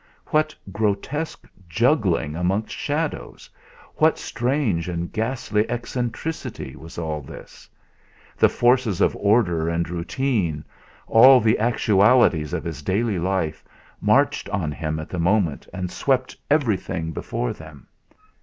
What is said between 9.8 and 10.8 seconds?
routine,